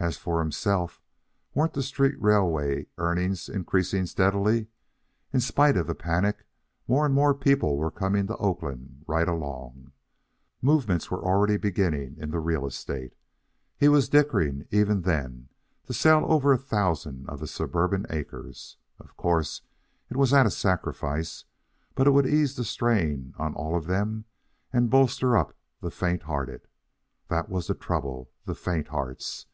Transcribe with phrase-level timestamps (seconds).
[0.00, 1.02] As for himself,
[1.54, 4.68] weren't the street railway earnings increasing steadily?
[5.32, 6.44] In spite of the panic,
[6.86, 9.90] more and more people were coming to Oakland right along.
[10.62, 13.16] Movements were already beginning in real estate.
[13.76, 15.48] He was dickering even then
[15.86, 18.76] to sell over a thousand of his suburban acres.
[19.00, 19.62] Of course
[20.10, 21.44] it was at a sacrifice,
[21.96, 24.26] but it would ease the strain on all of them
[24.72, 26.68] and bolster up the faint hearted.
[27.26, 29.46] That was the trouble the faint hearts.